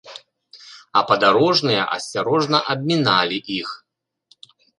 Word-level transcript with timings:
А 1.01 1.03
падарожныя 1.11 1.83
асцярожна 1.97 2.63
абміналі 2.77 3.37
іх. 3.59 3.69